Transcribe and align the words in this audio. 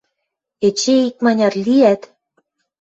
Эче 0.67 0.95
икманяр 1.07 1.53
лиӓт: 1.65 2.01